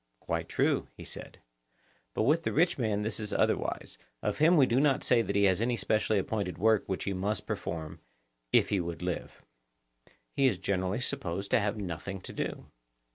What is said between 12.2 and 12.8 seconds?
to do.